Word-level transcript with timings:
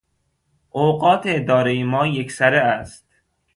اوقات 0.79 1.21
ادارهٔ 1.37 1.83
ما 1.83 2.07
یکسره 2.07 2.57
است. 2.59 3.05